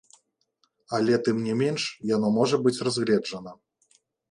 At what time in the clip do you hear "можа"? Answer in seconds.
2.39-2.61